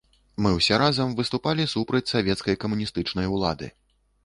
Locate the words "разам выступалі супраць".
0.83-2.03